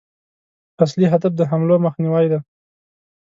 اصلي 0.83 1.05
هدف 1.13 1.31
د 1.37 1.41
حملو 1.49 1.75
مخنیوی 1.85 2.25
دی. 2.31 2.39